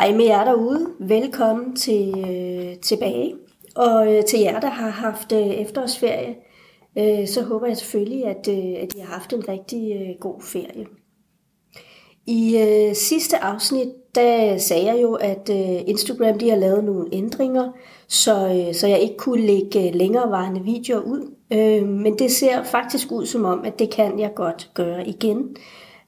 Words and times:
Hej 0.00 0.12
med 0.12 0.24
jer 0.24 0.44
derude. 0.44 0.86
Velkommen 1.00 1.76
til, 1.76 2.14
øh, 2.18 2.80
tilbage. 2.80 3.34
Og 3.76 4.14
øh, 4.16 4.24
til 4.24 4.40
jer, 4.40 4.60
der 4.60 4.68
har 4.68 4.90
haft 4.90 5.32
øh, 5.32 5.46
efterårsferie, 5.46 6.34
øh, 6.98 7.28
så 7.28 7.42
håber 7.42 7.66
jeg 7.66 7.76
selvfølgelig, 7.76 8.26
at, 8.26 8.48
øh, 8.48 8.82
at 8.82 8.94
I 8.96 8.98
har 8.98 9.12
haft 9.12 9.32
en 9.32 9.48
rigtig 9.48 9.92
øh, 9.92 10.20
god 10.20 10.42
ferie. 10.42 10.86
I 12.26 12.58
øh, 12.58 12.94
sidste 12.94 13.38
afsnit, 13.38 13.88
der 14.14 14.58
sagde 14.58 14.86
jeg 14.86 15.02
jo, 15.02 15.14
at 15.14 15.50
øh, 15.50 15.82
Instagram 15.86 16.38
de 16.38 16.50
har 16.50 16.56
lavet 16.56 16.84
nogle 16.84 17.08
ændringer, 17.12 17.72
så, 18.08 18.48
øh, 18.48 18.74
så 18.74 18.86
jeg 18.86 19.00
ikke 19.00 19.16
kunne 19.16 19.46
lægge 19.46 19.88
øh, 19.88 19.94
længerevarende 19.94 20.60
videoer 20.60 21.00
ud. 21.00 21.34
Øh, 21.52 21.88
men 21.88 22.18
det 22.18 22.30
ser 22.30 22.62
faktisk 22.62 23.12
ud 23.12 23.26
som 23.26 23.44
om, 23.44 23.64
at 23.64 23.78
det 23.78 23.90
kan 23.90 24.18
jeg 24.18 24.34
godt 24.34 24.70
gøre 24.74 25.08
igen. 25.08 25.56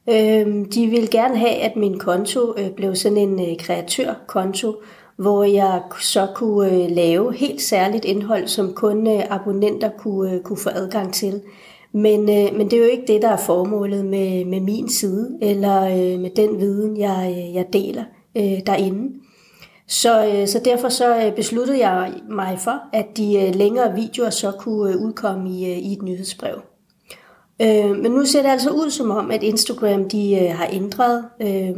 Øh, 0.09 0.65
de 0.73 0.87
vil 0.87 1.09
gerne 1.09 1.37
have, 1.37 1.55
at 1.55 1.75
min 1.75 1.99
konto 1.99 2.53
øh, 2.57 2.71
blev 2.71 2.95
sådan 2.95 3.17
en 3.17 3.39
øh, 3.39 3.57
kreatørkonto, 3.57 4.81
hvor 5.15 5.43
jeg 5.43 5.81
så 6.01 6.27
kunne 6.35 6.71
øh, 6.71 6.91
lave 6.91 7.35
helt 7.35 7.61
særligt 7.61 8.05
indhold, 8.05 8.47
som 8.47 8.73
kun 8.73 9.07
øh, 9.07 9.23
abonnenter 9.29 9.89
kunne, 9.97 10.31
øh, 10.31 10.41
kunne 10.41 10.57
få 10.57 10.69
adgang 10.69 11.13
til. 11.13 11.41
Men, 11.91 12.19
øh, 12.19 12.57
men 12.57 12.71
det 12.71 12.73
er 12.73 12.83
jo 12.83 12.91
ikke 12.91 13.13
det, 13.13 13.21
der 13.21 13.29
er 13.29 13.37
formålet 13.37 14.05
med, 14.05 14.45
med 14.45 14.59
min 14.59 14.89
side, 14.89 15.37
eller 15.41 15.83
øh, 15.83 16.19
med 16.19 16.29
den 16.35 16.59
viden, 16.59 16.97
jeg, 16.97 17.35
øh, 17.37 17.55
jeg 17.55 17.65
deler 17.73 18.03
øh, 18.37 18.59
derinde. 18.67 19.13
Så, 19.87 20.27
øh, 20.27 20.47
så 20.47 20.61
derfor 20.65 20.89
så 20.89 21.25
øh, 21.25 21.35
besluttede 21.35 21.87
jeg 21.87 22.13
mig 22.29 22.59
for, 22.59 22.79
at 22.93 23.05
de 23.17 23.47
øh, 23.47 23.55
længere 23.55 23.95
videoer 23.95 24.29
så 24.29 24.51
kunne 24.59 24.93
øh, 24.93 25.01
udkomme 25.01 25.49
i, 25.49 25.71
øh, 25.71 25.77
i 25.77 25.93
et 25.93 26.01
nyhedsbrev. 26.01 26.61
Øh, 27.61 27.97
men 27.97 28.11
nu 28.11 28.25
ser 28.25 28.41
det 28.41 28.49
altså 28.49 28.69
ud 28.69 28.89
som 28.89 29.11
om, 29.11 29.31
at 29.31 29.43
Instagram 29.43 30.09
de 30.09 30.35
øh, 30.35 30.55
har 30.55 30.69
ændret, 30.71 31.25
øh, 31.41 31.73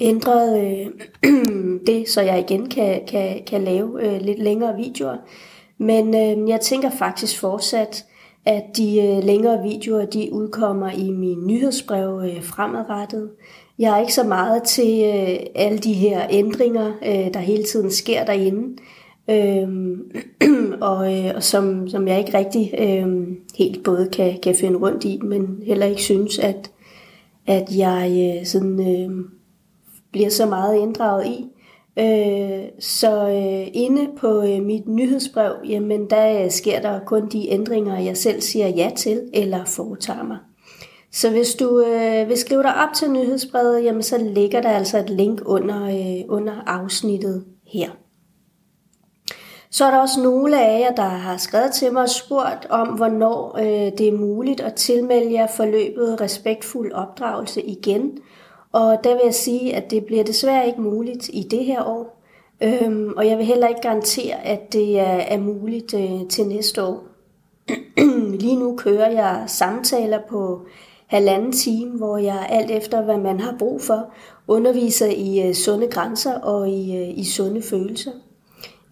ændret 0.00 0.60
øh, 0.60 0.86
det, 1.86 2.08
så 2.08 2.20
jeg 2.20 2.38
igen 2.38 2.68
kan, 2.68 3.00
kan, 3.08 3.42
kan 3.46 3.64
lave 3.64 4.06
øh, 4.06 4.20
lidt 4.20 4.38
længere 4.38 4.76
videoer. 4.76 5.16
Men 5.78 6.14
øh, 6.14 6.48
jeg 6.48 6.60
tænker 6.60 6.90
faktisk 6.90 7.40
fortsat, 7.40 8.04
at 8.44 8.64
de 8.76 9.00
øh, 9.00 9.24
længere 9.24 9.62
videoer 9.62 10.04
de 10.06 10.28
udkommer 10.32 10.90
i 10.90 11.10
min 11.10 11.46
nyhedsbrev 11.46 12.22
øh, 12.24 12.42
fremadrettet. 12.42 13.30
Jeg 13.78 13.94
er 13.96 14.00
ikke 14.00 14.14
så 14.14 14.24
meget 14.24 14.62
til 14.62 15.02
øh, 15.04 15.36
alle 15.54 15.78
de 15.78 15.92
her 15.92 16.26
ændringer, 16.30 16.92
øh, 17.06 17.34
der 17.34 17.38
hele 17.38 17.64
tiden 17.64 17.90
sker 17.90 18.24
derinde 18.24 18.76
Øhm, 19.30 20.10
og, 20.80 21.18
øh, 21.18 21.32
og 21.34 21.42
som, 21.42 21.88
som 21.88 22.08
jeg 22.08 22.18
ikke 22.18 22.38
rigtig 22.38 22.74
øh, 22.78 23.28
helt 23.58 23.84
både 23.84 24.08
kan, 24.12 24.38
kan 24.42 24.54
finde 24.54 24.78
rundt 24.78 25.04
i, 25.04 25.20
men 25.22 25.62
heller 25.66 25.86
ikke 25.86 26.02
synes, 26.02 26.38
at, 26.38 26.70
at 27.46 27.76
jeg 27.76 28.36
øh, 28.38 28.46
sådan, 28.46 28.80
øh, 28.80 29.24
bliver 30.12 30.30
så 30.30 30.46
meget 30.46 30.76
inddraget 30.76 31.26
i. 31.26 31.46
Øh, 31.98 32.64
så 32.78 33.28
øh, 33.28 33.68
inde 33.72 34.08
på 34.18 34.42
øh, 34.42 34.62
mit 34.62 34.88
nyhedsbrev, 34.88 35.52
jamen 35.68 36.10
der 36.10 36.44
øh, 36.44 36.50
sker 36.50 36.80
der 36.80 37.00
kun 37.06 37.28
de 37.28 37.50
ændringer, 37.50 37.98
jeg 37.98 38.16
selv 38.16 38.40
siger 38.40 38.68
ja 38.68 38.90
til 38.96 39.20
eller 39.34 39.64
foretager 39.64 40.24
mig. 40.24 40.38
Så 41.12 41.30
hvis 41.30 41.54
du 41.54 41.84
øh, 41.84 42.28
vil 42.28 42.36
skrive 42.36 42.62
dig 42.62 42.74
op 42.74 42.94
til 42.94 43.10
nyhedsbrevet, 43.10 43.84
jamen 43.84 44.02
så 44.02 44.18
ligger 44.18 44.62
der 44.62 44.70
altså 44.70 44.98
et 44.98 45.10
link 45.10 45.42
under, 45.46 45.84
øh, 45.84 46.24
under 46.28 46.62
afsnittet 46.66 47.44
her. 47.66 47.90
Så 49.72 49.84
er 49.84 49.90
der 49.90 49.98
også 49.98 50.22
nogle 50.22 50.64
af 50.64 50.80
jer, 50.80 50.94
der 50.94 51.02
har 51.02 51.36
skrevet 51.36 51.72
til 51.72 51.92
mig 51.92 52.02
og 52.02 52.10
spurgt 52.10 52.66
om, 52.70 52.88
hvornår 52.88 53.58
øh, 53.58 53.92
det 53.98 54.08
er 54.08 54.18
muligt 54.18 54.60
at 54.60 54.74
tilmelde 54.74 55.32
jer 55.32 55.46
forløbet 55.46 56.20
respektfuld 56.20 56.92
opdragelse 56.92 57.62
igen. 57.62 58.18
Og 58.72 58.98
der 59.04 59.14
vil 59.14 59.20
jeg 59.24 59.34
sige, 59.34 59.76
at 59.76 59.90
det 59.90 60.04
bliver 60.04 60.24
desværre 60.24 60.66
ikke 60.66 60.80
muligt 60.80 61.28
i 61.32 61.46
det 61.50 61.64
her 61.64 61.82
år. 61.82 62.22
Øhm, 62.62 63.12
og 63.16 63.26
jeg 63.26 63.38
vil 63.38 63.46
heller 63.46 63.68
ikke 63.68 63.80
garantere, 63.80 64.46
at 64.46 64.72
det 64.72 64.98
er, 65.00 65.04
er 65.04 65.38
muligt 65.38 65.94
øh, 65.94 66.28
til 66.28 66.46
næste 66.46 66.84
år. 66.84 67.04
Lige 68.42 68.56
nu 68.56 68.76
kører 68.76 69.10
jeg 69.10 69.44
samtaler 69.46 70.18
på 70.28 70.60
halvanden 71.06 71.52
time, 71.52 71.96
hvor 71.96 72.18
jeg 72.18 72.46
alt 72.48 72.70
efter, 72.70 73.02
hvad 73.02 73.18
man 73.18 73.40
har 73.40 73.54
brug 73.58 73.82
for, 73.82 74.12
underviser 74.48 75.06
i 75.06 75.48
øh, 75.48 75.54
sunde 75.54 75.86
grænser 75.86 76.34
og 76.34 76.68
i, 76.68 76.96
øh, 76.96 77.18
i 77.18 77.24
sunde 77.24 77.62
følelser. 77.62 78.10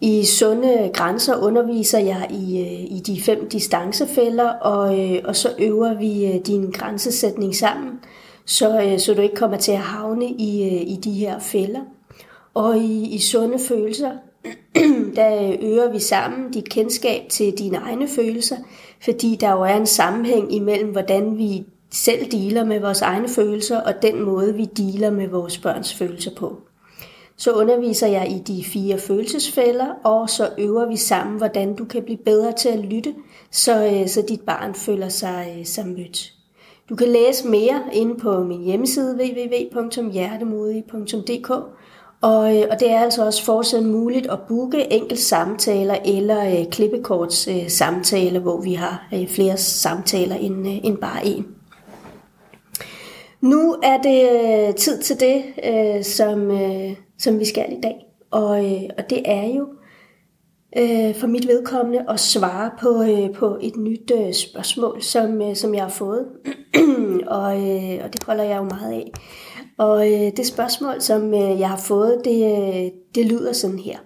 I 0.01 0.25
sunde 0.25 0.91
grænser 0.93 1.35
underviser 1.35 1.99
jeg 1.99 2.27
i, 2.29 2.61
øh, 2.61 2.97
i 2.97 3.01
de 3.05 3.21
fem 3.21 3.49
distancefælder, 3.49 4.49
og, 4.49 4.99
øh, 4.99 5.21
og 5.25 5.35
så 5.35 5.49
øver 5.59 5.93
vi 5.93 6.25
øh, 6.25 6.45
din 6.47 6.71
grænsesætning 6.71 7.55
sammen, 7.55 7.99
så, 8.45 8.95
så 8.97 9.13
du 9.13 9.21
ikke 9.21 9.35
kommer 9.35 9.57
til 9.57 9.71
at 9.71 9.77
havne 9.77 10.25
i, 10.25 10.77
i 10.77 10.95
de 10.95 11.11
her 11.11 11.39
fælder. 11.39 11.81
Og 12.53 12.77
i, 12.77 13.15
i 13.15 13.19
sunde 13.19 13.59
følelser, 13.59 14.11
der 15.15 15.57
øger 15.61 15.91
vi 15.91 15.99
sammen 15.99 16.51
dit 16.51 16.69
kendskab 16.69 17.21
til 17.29 17.57
dine 17.57 17.77
egne 17.77 18.07
følelser, 18.07 18.57
fordi 19.03 19.37
der 19.41 19.51
jo 19.51 19.61
er 19.61 19.75
en 19.75 19.85
sammenhæng 19.85 20.55
imellem, 20.55 20.91
hvordan 20.91 21.37
vi 21.37 21.65
selv 21.91 22.31
dealer 22.31 22.63
med 22.63 22.79
vores 22.79 23.01
egne 23.01 23.29
følelser, 23.29 23.81
og 23.81 23.93
den 24.01 24.21
måde, 24.21 24.55
vi 24.55 24.65
dealer 24.65 25.09
med 25.09 25.27
vores 25.27 25.57
børns 25.57 25.93
følelser 25.93 26.31
på. 26.37 26.68
Så 27.39 27.51
underviser 27.51 28.07
jeg 28.07 28.31
i 28.31 28.39
de 28.53 28.63
fire 28.63 28.97
følelsesfælder, 28.97 29.87
og 30.03 30.29
så 30.29 30.49
øver 30.57 30.85
vi 30.85 30.97
sammen, 30.97 31.37
hvordan 31.37 31.75
du 31.75 31.85
kan 31.85 32.03
blive 32.03 32.17
bedre 32.17 32.51
til 32.51 32.69
at 32.69 32.79
lytte, 32.79 33.15
så, 33.51 33.85
øh, 33.85 34.07
så 34.07 34.25
dit 34.29 34.41
barn 34.41 34.73
føler 34.73 35.09
sig, 35.09 35.55
øh, 35.59 35.65
sig 35.65 35.87
mødt. 35.87 36.33
Du 36.89 36.95
kan 36.95 37.07
læse 37.07 37.47
mere 37.47 37.81
inde 37.93 38.19
på 38.19 38.43
min 38.43 38.63
hjemmeside 38.63 39.15
www.hjertemodig.dk, 39.15 41.49
og, 42.21 42.57
øh, 42.57 42.63
og 42.71 42.79
det 42.79 42.91
er 42.91 42.99
altså 42.99 43.25
også 43.25 43.45
fortsat 43.45 43.83
muligt 43.83 44.27
at 44.27 44.39
booke 44.47 44.93
enkelt 44.93 45.19
samtaler 45.19 45.95
eller 46.05 46.59
øh, 46.59 46.65
klippekorts 46.71 47.47
øh, 47.47 47.69
samtaler, 47.69 48.39
hvor 48.39 48.61
vi 48.61 48.73
har 48.73 49.07
øh, 49.13 49.27
flere 49.27 49.57
samtaler 49.57 50.35
end, 50.35 50.67
øh, 50.67 50.85
end 50.85 50.97
bare 50.97 51.25
en. 51.25 51.47
Nu 53.41 53.75
er 53.83 53.97
det 53.97 54.75
tid 54.75 55.01
til 55.01 55.19
det, 55.19 55.43
øh, 55.65 56.03
som, 56.03 56.51
øh, 56.51 56.95
som 57.19 57.39
vi 57.39 57.45
skal 57.45 57.73
i 57.77 57.81
dag. 57.81 58.05
Og, 58.31 58.65
øh, 58.65 58.81
og 58.97 59.09
det 59.09 59.21
er 59.25 59.45
jo 59.45 59.67
øh, 60.77 61.15
for 61.15 61.27
mit 61.27 61.47
vedkommende 61.47 62.05
at 62.09 62.19
svare 62.19 62.71
på, 62.81 63.03
øh, 63.03 63.33
på 63.33 63.57
et 63.61 63.77
nyt 63.77 64.11
øh, 64.15 64.33
spørgsmål, 64.33 65.01
som, 65.01 65.41
øh, 65.41 65.55
som 65.55 65.75
jeg 65.75 65.83
har 65.83 65.89
fået. 65.89 66.25
og, 67.37 67.69
øh, 67.69 67.99
og 68.03 68.13
det 68.13 68.23
holder 68.25 68.43
jeg 68.43 68.57
jo 68.57 68.63
meget 68.63 68.93
af. 68.93 69.11
Og 69.77 70.13
øh, 70.13 70.31
det 70.37 70.45
spørgsmål, 70.45 71.01
som 71.01 71.33
øh, 71.33 71.59
jeg 71.59 71.69
har 71.69 71.77
fået, 71.77 72.21
det, 72.25 72.43
øh, 72.45 72.91
det 73.15 73.25
lyder 73.25 73.53
sådan 73.53 73.79
her. 73.79 73.97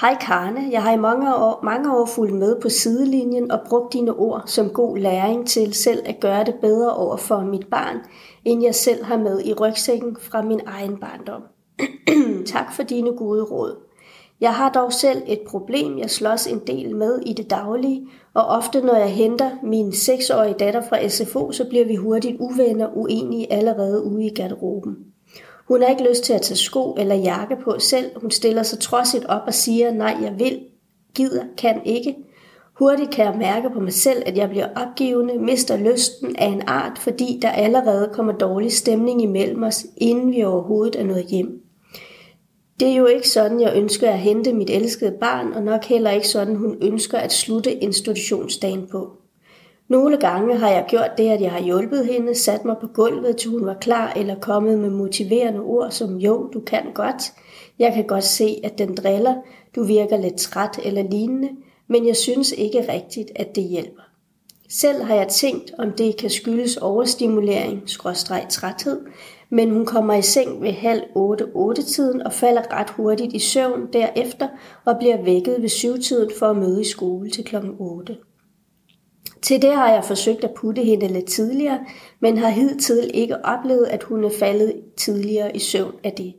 Hej 0.00 0.16
Karne, 0.20 0.68
jeg 0.70 0.82
har 0.82 0.92
i 0.92 0.96
mange 0.96 1.36
år, 1.36 1.60
mange 1.64 1.96
år 1.96 2.06
fulgt 2.06 2.34
med 2.34 2.60
på 2.60 2.68
sidelinjen 2.68 3.50
og 3.50 3.60
brugt 3.68 3.92
dine 3.92 4.12
ord 4.12 4.42
som 4.46 4.70
god 4.70 4.98
læring 4.98 5.48
til 5.48 5.74
selv 5.74 6.02
at 6.04 6.20
gøre 6.20 6.44
det 6.44 6.54
bedre 6.54 6.96
over 6.96 7.16
for 7.16 7.40
mit 7.40 7.66
barn, 7.70 7.96
end 8.44 8.62
jeg 8.62 8.74
selv 8.74 9.04
har 9.04 9.16
med 9.16 9.40
i 9.44 9.52
rygsækken 9.52 10.16
fra 10.20 10.42
min 10.42 10.60
egen 10.66 10.96
barndom. 10.96 11.42
tak 12.54 12.72
for 12.74 12.82
dine 12.82 13.16
gode 13.16 13.42
råd. 13.42 13.76
Jeg 14.40 14.54
har 14.54 14.72
dog 14.72 14.92
selv 14.92 15.22
et 15.26 15.40
problem, 15.48 15.98
jeg 15.98 16.10
slås 16.10 16.46
en 16.46 16.60
del 16.66 16.96
med 16.96 17.18
i 17.26 17.32
det 17.32 17.50
daglige, 17.50 18.06
og 18.34 18.46
ofte 18.46 18.80
når 18.80 18.96
jeg 18.96 19.10
henter 19.10 19.50
min 19.62 19.88
6-årige 19.88 20.54
datter 20.58 20.80
fra 20.80 21.08
SFO, 21.08 21.52
så 21.52 21.68
bliver 21.68 21.84
vi 21.84 21.94
hurtigt 21.96 22.36
uvenner 22.40 22.88
uenige 22.96 23.52
allerede 23.52 24.04
ude 24.04 24.26
i 24.26 24.34
garderoben. 24.34 24.96
Hun 25.68 25.82
har 25.82 25.88
ikke 25.88 26.08
lyst 26.08 26.24
til 26.24 26.32
at 26.32 26.42
tage 26.42 26.58
sko 26.58 26.94
eller 26.98 27.14
jakke 27.14 27.56
på 27.64 27.78
selv. 27.78 28.10
Hun 28.20 28.30
stiller 28.30 28.62
sig 28.62 28.78
trodsigt 28.78 29.24
op 29.24 29.42
og 29.46 29.54
siger, 29.54 29.92
nej, 29.92 30.16
jeg 30.22 30.34
vil, 30.38 30.60
gider, 31.14 31.44
kan 31.58 31.80
ikke. 31.84 32.16
Hurtigt 32.78 33.10
kan 33.10 33.24
jeg 33.24 33.38
mærke 33.38 33.70
på 33.70 33.80
mig 33.80 33.92
selv, 33.92 34.22
at 34.26 34.36
jeg 34.36 34.50
bliver 34.50 34.68
opgivende, 34.76 35.38
mister 35.38 35.76
lysten 35.76 36.36
af 36.36 36.46
en 36.46 36.62
art, 36.66 36.98
fordi 36.98 37.38
der 37.42 37.50
allerede 37.50 38.10
kommer 38.12 38.32
dårlig 38.32 38.72
stemning 38.72 39.22
imellem 39.22 39.62
os, 39.62 39.86
inden 39.96 40.30
vi 40.30 40.44
overhovedet 40.44 41.00
er 41.00 41.04
nået 41.04 41.24
hjem. 41.24 41.65
Det 42.80 42.88
er 42.88 42.96
jo 42.96 43.06
ikke 43.06 43.28
sådan, 43.28 43.60
jeg 43.60 43.72
ønsker 43.76 44.10
at 44.10 44.18
hente 44.18 44.52
mit 44.52 44.70
elskede 44.70 45.16
barn, 45.20 45.52
og 45.52 45.62
nok 45.62 45.84
heller 45.84 46.10
ikke 46.10 46.28
sådan, 46.28 46.56
hun 46.56 46.76
ønsker 46.82 47.18
at 47.18 47.32
slutte 47.32 47.72
institutionsdagen 47.72 48.86
på. 48.90 49.12
Nogle 49.88 50.16
gange 50.16 50.56
har 50.56 50.70
jeg 50.70 50.84
gjort 50.88 51.10
det, 51.18 51.28
at 51.28 51.40
jeg 51.40 51.52
har 51.52 51.60
hjulpet 51.60 52.06
hende, 52.06 52.34
sat 52.34 52.64
mig 52.64 52.76
på 52.80 52.86
gulvet, 52.86 53.36
til 53.36 53.50
hun 53.50 53.66
var 53.66 53.74
klar, 53.74 54.12
eller 54.16 54.34
kommet 54.40 54.78
med 54.78 54.90
motiverende 54.90 55.60
ord 55.60 55.90
som, 55.90 56.16
jo, 56.16 56.50
du 56.52 56.60
kan 56.60 56.84
godt. 56.94 57.22
Jeg 57.78 57.92
kan 57.94 58.06
godt 58.06 58.24
se, 58.24 58.60
at 58.64 58.78
den 58.78 58.94
driller, 58.94 59.34
du 59.76 59.84
virker 59.84 60.16
lidt 60.16 60.36
træt 60.36 60.80
eller 60.84 61.02
lignende, 61.02 61.48
men 61.88 62.06
jeg 62.06 62.16
synes 62.16 62.52
ikke 62.52 62.92
rigtigt, 62.92 63.30
at 63.36 63.54
det 63.54 63.64
hjælper. 63.64 64.02
Selv 64.68 65.02
har 65.02 65.14
jeg 65.14 65.28
tænkt, 65.28 65.72
om 65.78 65.92
det 65.92 66.16
kan 66.16 66.30
skyldes 66.30 66.76
overstimulering, 66.76 67.82
skråstreg 67.86 68.46
træthed, 68.50 69.00
men 69.50 69.70
hun 69.70 69.86
kommer 69.86 70.14
i 70.14 70.22
seng 70.22 70.62
ved 70.62 70.72
halv 70.72 71.02
8-8-tiden 71.02 72.22
og 72.22 72.32
falder 72.32 72.62
ret 72.72 72.90
hurtigt 72.90 73.32
i 73.32 73.38
søvn 73.38 73.92
derefter 73.92 74.48
og 74.84 74.96
bliver 74.98 75.22
vækket 75.22 75.62
ved 75.62 75.68
syvtiden 75.68 76.30
for 76.38 76.46
at 76.46 76.56
møde 76.56 76.80
i 76.80 76.84
skole 76.84 77.30
til 77.30 77.44
kl. 77.44 77.56
8. 77.78 78.16
Til 79.42 79.62
det 79.62 79.72
har 79.72 79.92
jeg 79.92 80.04
forsøgt 80.04 80.44
at 80.44 80.54
putte 80.54 80.82
hende 80.82 81.08
lidt 81.08 81.26
tidligere, 81.26 81.78
men 82.20 82.38
har 82.38 82.48
hidtil 82.48 83.10
ikke 83.14 83.44
oplevet, 83.44 83.84
at 83.84 84.02
hun 84.02 84.24
er 84.24 84.30
faldet 84.38 84.82
tidligere 84.96 85.56
i 85.56 85.58
søvn 85.58 85.94
af 86.04 86.12
det. 86.12 86.34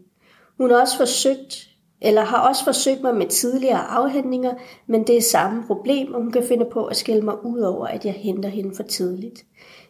Hun 0.57 0.71
har 0.71 0.81
også 0.81 0.97
forsøgt, 0.97 1.69
eller 2.01 2.21
har 2.21 2.49
også 2.49 2.63
forsøgt 2.63 3.01
mig 3.01 3.15
med 3.15 3.27
tidligere 3.27 3.79
afhentninger, 3.79 4.53
men 4.87 5.07
det 5.07 5.17
er 5.17 5.21
samme 5.21 5.63
problem, 5.67 6.13
og 6.13 6.21
hun 6.21 6.31
kan 6.31 6.43
finde 6.47 6.65
på 6.65 6.85
at 6.85 6.95
skælde 6.95 7.25
mig 7.25 7.45
ud 7.45 7.59
over, 7.59 7.87
at 7.87 8.05
jeg 8.05 8.13
henter 8.13 8.49
hende 8.49 8.75
for 8.75 8.83
tidligt. 8.83 9.45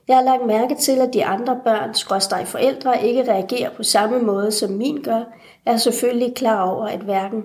Jeg 0.08 0.16
har 0.16 0.24
lagt 0.24 0.46
mærke 0.46 0.76
til, 0.76 1.02
at 1.02 1.14
de 1.14 1.26
andre 1.26 1.60
børn, 1.64 1.94
skråstrej 1.94 2.46
forældre, 2.46 3.06
ikke 3.06 3.32
reagerer 3.32 3.70
på 3.76 3.84
samme 3.84 4.20
måde, 4.20 4.52
som 4.52 4.72
min 4.72 5.02
gør, 5.04 5.24
er 5.66 5.78
selvfølgelig 5.78 6.36
klar 6.36 6.70
over, 6.70 6.86
at, 6.86 7.00
hverken, 7.00 7.44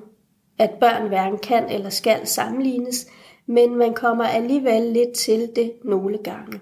at 0.58 0.70
børn 0.80 1.08
hverken 1.08 1.38
kan 1.38 1.70
eller 1.70 1.90
skal 1.90 2.26
sammenlignes, 2.26 3.06
men 3.46 3.76
man 3.76 3.94
kommer 3.94 4.24
alligevel 4.24 4.82
lidt 4.82 5.12
til 5.12 5.50
det 5.56 5.72
nogle 5.84 6.18
gange. 6.18 6.60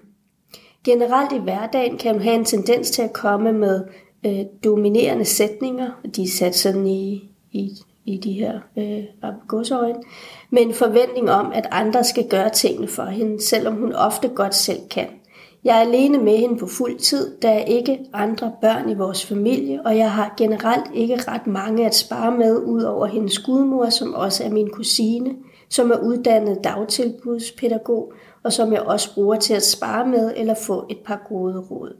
Generelt 0.83 1.31
i 1.31 1.37
hverdagen 1.37 1.97
kan 1.97 2.15
man 2.15 2.23
have 2.23 2.35
en 2.35 2.45
tendens 2.45 2.91
til 2.91 3.01
at 3.01 3.13
komme 3.13 3.53
med 3.53 3.83
øh, 4.25 4.45
dominerende 4.63 5.25
sætninger, 5.25 5.91
de 6.15 6.23
er 6.23 6.27
sat 6.27 6.55
sådan 6.55 6.87
i, 6.87 7.31
i, 7.51 7.71
i 8.05 8.17
de 8.17 8.31
her 8.31 8.59
øh, 8.77 9.03
godsøjne, 9.47 9.99
med 10.49 10.61
en 10.61 10.73
forventning 10.73 11.31
om, 11.31 11.51
at 11.53 11.67
andre 11.71 12.03
skal 12.03 12.29
gøre 12.29 12.49
tingene 12.49 12.87
for 12.87 13.05
hende, 13.05 13.41
selvom 13.41 13.75
hun 13.75 13.93
ofte 13.93 14.27
godt 14.27 14.55
selv 14.55 14.79
kan. 14.89 15.07
Jeg 15.63 15.77
er 15.77 15.81
alene 15.81 16.17
med 16.17 16.37
hende 16.37 16.57
på 16.57 16.67
fuld 16.67 16.97
tid, 16.97 17.37
der 17.41 17.49
er 17.49 17.63
ikke 17.63 17.99
andre 18.13 18.51
børn 18.61 18.89
i 18.89 18.93
vores 18.93 19.25
familie, 19.25 19.81
og 19.85 19.97
jeg 19.97 20.11
har 20.11 20.33
generelt 20.37 20.85
ikke 20.93 21.15
ret 21.27 21.47
mange 21.47 21.85
at 21.85 21.95
spare 21.95 22.37
med, 22.37 22.57
ud 22.57 22.81
over 22.81 23.05
hendes 23.05 23.39
gudmor, 23.39 23.89
som 23.89 24.13
også 24.13 24.43
er 24.43 24.49
min 24.49 24.69
kusine, 24.69 25.35
som 25.69 25.91
er 25.91 25.97
uddannet 25.97 26.63
dagtilbudspædagog, 26.63 28.13
og 28.43 28.53
som 28.53 28.73
jeg 28.73 28.81
også 28.81 29.13
bruger 29.13 29.35
til 29.35 29.53
at 29.53 29.65
spare 29.65 30.07
med 30.07 30.33
eller 30.35 30.53
få 30.53 30.85
et 30.89 30.99
par 31.05 31.25
gode 31.29 31.59
råd. 31.59 31.97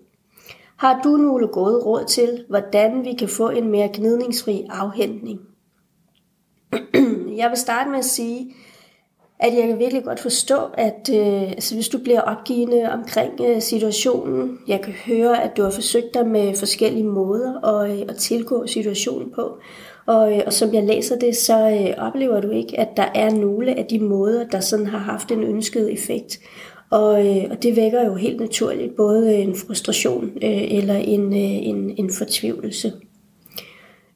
Har 0.78 1.02
du 1.04 1.10
nogle 1.10 1.48
gode 1.48 1.84
råd 1.84 2.06
til, 2.06 2.46
hvordan 2.50 3.06
vi 3.06 3.14
kan 3.14 3.28
få 3.28 3.50
en 3.50 3.72
mere 3.72 3.90
gnidningsfri 3.94 4.68
afhentning? 4.70 5.40
jeg 7.42 7.50
vil 7.50 7.58
starte 7.58 7.90
med 7.90 8.00
at 8.00 8.06
sige, 8.06 8.56
at 9.40 9.58
jeg 9.58 9.68
kan 9.68 9.80
virkelig 9.80 10.04
godt 10.04 10.20
forstå, 10.20 10.58
at 10.74 11.10
øh, 11.14 11.42
altså, 11.42 11.76
hvis 11.76 11.90
du 11.90 11.98
bliver 11.98 12.22
opgivende 12.22 12.92
omkring 12.92 13.32
øh, 13.42 13.62
situationen, 13.62 14.58
jeg 14.68 14.82
kan 14.82 14.94
høre, 14.94 15.44
at 15.44 15.58
du 15.58 15.64
har 15.64 15.70
forsøgt 15.70 16.14
dig 16.14 16.28
med 16.28 16.56
forskellige 16.56 17.04
måder 17.04 17.66
at, 17.66 17.92
øh, 17.92 18.06
at 18.10 18.16
tilgå 18.16 18.68
situationen 18.68 19.32
på. 19.36 19.58
Og, 20.06 20.38
øh, 20.38 20.44
og 20.46 20.54
som 20.54 20.74
jeg 20.74 20.84
læser 20.84 21.20
det, 21.20 21.36
så 21.36 21.70
øh, 21.70 22.06
oplever 22.06 22.42
du 22.42 22.50
ikke, 22.50 22.80
at 22.80 22.98
der 22.98 23.08
er 23.16 23.32
nogle 23.32 23.80
af 23.80 23.86
de 23.86 24.00
måder, 24.00 24.48
der 24.48 24.60
sådan 24.60 24.88
har 24.88 24.98
haft 24.98 25.32
en 25.32 25.44
ønsket 25.44 25.94
effekt. 25.94 26.40
Og, 26.90 27.28
øh, 27.28 27.44
og 27.52 27.64
det 27.64 27.76
vækker 27.76 28.06
jo 28.06 28.16
helt 28.16 28.40
naturligt 28.40 28.96
både 28.96 29.36
en 29.36 29.56
frustration 29.56 30.26
øh, 30.26 30.72
eller 30.72 30.96
en, 30.96 31.34
øh, 31.34 31.68
en, 31.68 31.94
en 31.98 32.12
fortvivlelse. 32.14 32.94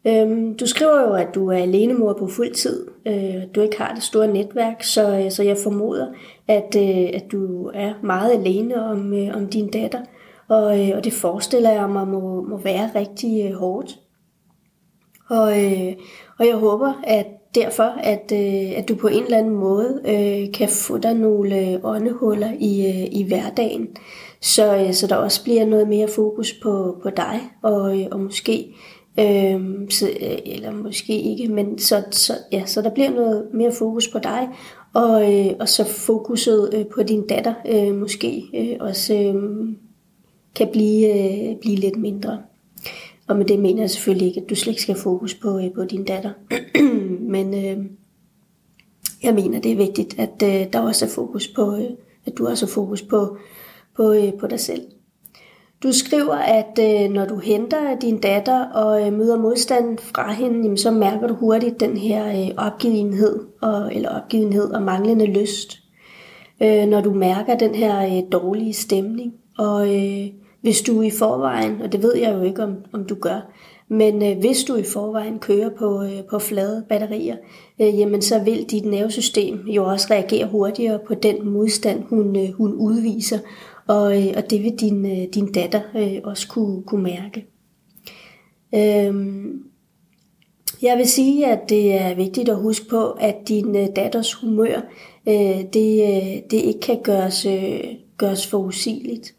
Øhm, 0.08 0.58
du 0.58 0.68
skriver 0.68 1.02
jo, 1.02 1.14
at 1.14 1.36
du 1.36 1.48
er 1.48 1.58
alenemor 1.58 2.14
på 2.14 2.28
fuld 2.28 2.54
tid. 2.54 2.88
Øh, 3.08 3.44
du 3.56 3.62
ikke 3.62 3.78
har 3.78 3.94
det 3.94 4.04
store 4.04 4.28
netværk, 4.28 4.84
så, 4.84 5.20
øh, 5.20 5.32
så 5.32 5.44
jeg 5.44 5.58
formoder, 5.64 6.08
at, 6.48 6.76
øh, 6.78 7.10
at 7.14 7.24
du 7.32 7.72
er 7.74 7.94
meget 8.04 8.32
alene 8.32 8.86
om, 8.86 9.14
øh, 9.14 9.36
om 9.36 9.48
din 9.48 9.72
datter. 9.72 10.00
Og, 10.48 10.80
øh, 10.80 10.98
og 10.98 11.04
det 11.04 11.14
forestiller 11.14 11.72
jeg 11.72 11.90
mig 11.90 12.08
må, 12.08 12.42
må 12.42 12.58
være 12.58 12.90
rigtig 12.96 13.46
øh, 13.46 13.54
hårdt. 13.54 14.00
Og, 15.30 15.66
øh, 15.66 15.94
og 16.40 16.48
jeg 16.48 16.56
håber, 16.56 16.94
at 17.04 17.28
derfor, 17.56 17.94
at, 17.98 18.32
øh, 18.34 18.78
at 18.78 18.90
du 18.90 18.96
på 18.96 19.08
en 19.08 19.24
eller 19.24 19.38
anden 19.38 19.56
måde 19.56 20.02
øh, 20.06 20.54
kan 20.54 20.70
få 20.70 20.98
dig 20.98 21.14
nogle 21.14 21.60
øh, 21.60 21.80
åndehuller 21.84 22.52
i, 22.60 22.86
øh, 22.86 23.08
i 23.12 23.26
hverdagen, 23.28 23.88
så, 24.42 24.78
øh, 24.78 24.94
så 24.94 25.08
der 25.08 25.16
også 25.16 25.44
bliver 25.44 25.66
noget 25.66 25.88
mere 25.88 26.08
fokus 26.08 26.54
på, 26.64 26.98
på 27.04 27.10
dig, 27.10 27.40
og, 27.62 28.00
øh, 28.00 28.08
og 28.12 28.20
måske 28.20 28.76
Øhm, 29.20 29.90
så, 29.90 30.08
øh, 30.08 30.38
eller 30.46 30.72
måske 30.72 31.22
ikke, 31.22 31.48
men 31.48 31.80
så, 31.80 32.04
så, 32.12 32.34
ja, 32.52 32.66
så 32.66 32.82
der 32.82 32.90
bliver 32.90 33.10
noget 33.10 33.48
mere 33.54 33.72
fokus 33.72 34.08
på 34.08 34.20
dig, 34.20 34.50
og, 34.94 35.34
øh, 35.34 35.54
og 35.60 35.70
så 35.70 35.86
fokuset 35.86 36.70
øh, 36.74 36.86
på 36.86 37.04
din 37.04 37.28
datter 37.28 37.54
øh, 37.68 37.96
måske 37.96 38.44
øh, 38.56 38.78
også 38.80 39.14
øh, 39.14 39.70
kan 40.56 40.68
blive, 40.72 41.08
øh, 41.14 41.56
blive 41.62 41.76
lidt 41.76 41.98
mindre. 41.98 42.42
Og 43.28 43.38
med 43.38 43.46
det 43.46 43.60
mener 43.60 43.82
jeg 43.82 43.90
selvfølgelig 43.90 44.28
ikke, 44.28 44.42
at 44.42 44.50
du 44.50 44.56
slet 44.56 44.72
ikke 44.72 44.82
skal 44.82 44.96
fokus 44.96 45.34
på, 45.34 45.60
øh, 45.60 45.74
på 45.74 45.86
din 45.86 46.04
datter. 46.04 46.32
men 47.36 47.54
øh, 47.54 47.86
jeg 49.24 49.36
mener, 49.36 49.62
det 49.62 49.72
er 49.72 49.76
vigtigt, 49.76 50.20
at 50.20 50.44
øh, 50.44 50.74
der 50.74 50.80
også 50.80 51.06
er 51.06 51.10
fokus 51.10 51.48
på, 51.48 51.76
øh, 51.76 51.90
at 52.26 52.38
du 52.38 52.48
også 52.48 52.66
har 52.66 52.72
fokus 52.72 53.02
på, 53.02 53.38
på, 53.96 54.14
øh, 54.14 54.34
på 54.40 54.48
dig 54.48 54.60
selv. 54.60 54.82
Du 55.84 55.92
skriver, 55.92 56.36
at 56.36 56.80
øh, 56.80 57.12
når 57.12 57.26
du 57.26 57.38
henter 57.38 58.00
din 58.00 58.20
datter 58.20 58.66
og 58.66 59.08
øh, 59.08 59.14
møder 59.14 59.40
modstand 59.40 59.98
fra 59.98 60.32
hende, 60.32 60.62
jamen, 60.64 60.78
så 60.78 60.92
mærker 60.92 61.28
du 61.28 61.34
hurtigt 61.34 61.80
den 61.80 61.98
her 61.98 62.28
øh, 62.28 62.52
opgivenhed, 62.58 63.40
og, 63.62 63.96
eller 63.96 64.10
opgivenhed 64.22 64.72
og 64.72 64.82
manglende 64.82 65.26
lyst. 65.26 65.80
Øh, 66.64 66.88
når 66.88 67.02
du 67.02 67.14
mærker 67.14 67.58
den 67.58 67.76
her 67.76 68.06
øh, 68.06 68.24
dårlige 68.32 68.74
stemning. 68.74 69.34
Og 69.58 69.96
øh, 69.96 70.28
hvis 70.62 70.82
du 70.82 71.02
i 71.02 71.10
forvejen, 71.10 71.82
og 71.82 71.92
det 71.92 72.04
ved 72.04 72.16
jeg 72.16 72.34
jo 72.34 72.42
ikke, 72.42 72.64
om, 72.64 72.76
om 72.94 73.06
du 73.06 73.16
gør, 73.16 73.52
men 73.90 74.24
øh, 74.24 74.40
hvis 74.40 74.64
du 74.64 74.76
i 74.76 74.84
forvejen 74.84 75.40
kører 75.40 75.70
på, 75.78 76.04
øh, 76.04 76.24
på 76.30 76.40
flade 76.40 76.86
batterier, 76.90 77.36
øh, 77.82 78.00
jamen 78.00 78.22
så 78.22 78.40
vil 78.40 78.66
dit 78.72 78.86
nervesystem 78.86 79.60
jo 79.68 79.86
også 79.86 80.08
reagere 80.12 80.48
hurtigere 80.48 81.00
på 81.08 81.14
den 81.14 81.50
modstand, 81.50 82.04
hun, 82.10 82.36
øh, 82.36 82.52
hun 82.52 82.74
udviser. 82.74 83.40
Og, 83.88 84.24
øh, 84.24 84.34
og 84.38 84.50
det 84.50 84.64
vil 84.64 84.80
din, 84.80 85.06
øh, 85.06 85.28
din 85.34 85.52
datter 85.52 85.82
øh, 85.96 86.20
også 86.24 86.48
kunne, 86.48 86.84
kunne 86.84 87.04
mærke. 87.04 87.46
Øhm, 88.76 89.64
jeg 90.82 90.98
vil 90.98 91.08
sige, 91.08 91.48
at 91.48 91.70
det 91.70 91.94
er 91.94 92.16
vigtigt 92.16 92.50
at 92.50 92.62
huske 92.62 92.90
på, 92.90 93.10
at 93.12 93.36
din 93.48 93.76
øh, 93.76 93.88
datters 93.96 94.34
humør, 94.34 94.82
øh, 95.28 95.64
det, 95.74 96.04
øh, 96.04 96.42
det 96.52 96.58
ikke 96.58 96.80
kan 96.80 97.00
gøres, 97.04 97.46
øh, 97.46 97.80
gøres 98.18 98.48
forudsigeligt. 98.48 99.36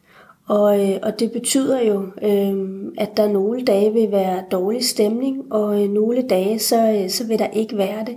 Og, 0.48 0.90
øh, 0.90 0.98
og 1.02 1.20
det 1.20 1.32
betyder 1.32 1.80
jo, 1.80 2.02
øh, 2.22 2.92
at 2.98 3.16
der 3.16 3.32
nogle 3.32 3.64
dage 3.64 3.92
vil 3.92 4.10
være 4.10 4.44
dårlig 4.50 4.84
stemning, 4.84 5.52
og 5.52 5.82
øh, 5.82 5.90
nogle 5.90 6.22
dage 6.22 6.58
så, 6.58 6.92
øh, 6.92 7.10
så 7.10 7.26
vil 7.26 7.38
der 7.38 7.48
ikke 7.48 7.76
være 7.76 8.04
det. 8.04 8.16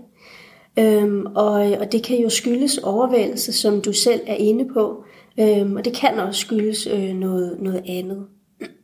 Øhm, 0.80 1.26
og, 1.26 1.72
øh, 1.72 1.78
og 1.80 1.92
det 1.92 2.04
kan 2.04 2.18
jo 2.18 2.30
skyldes 2.30 2.78
overvældelse, 2.78 3.54
som 3.54 3.82
du 3.82 3.94
selv 3.94 4.22
er 4.28 4.36
inde 4.36 4.68
på. 4.74 5.04
Øhm, 5.40 5.76
og 5.76 5.86
det 5.86 5.94
kan 5.94 6.20
også 6.20 6.42
skyldes 6.42 6.88
øh, 6.88 7.16
noget, 7.16 7.62
noget 7.62 7.84
andet. 7.88 8.26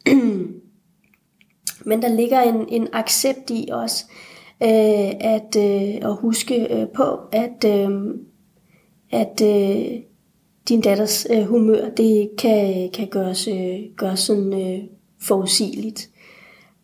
Men 1.86 2.02
der 2.02 2.10
ligger 2.10 2.42
en, 2.42 2.66
en 2.70 2.88
accept 2.94 3.50
i 3.50 3.70
os, 3.72 4.06
øh, 4.64 5.12
at, 5.20 5.56
øh, 5.58 6.10
at 6.10 6.16
huske 6.16 6.82
øh, 6.82 6.88
på, 6.96 7.20
at, 7.32 7.66
øh, 7.66 7.90
at 9.12 9.42
øh, 9.42 10.00
din 10.70 10.82
datters 10.82 11.28
øh, 11.32 11.44
humør, 11.44 11.90
det 11.90 12.30
kan, 12.38 12.90
kan 12.94 13.08
gøres, 13.08 13.48
øh, 13.48 13.80
gøres 13.98 14.20
sådan 14.20 14.54
øh, 14.54 14.84
forudsigeligt. 15.22 16.10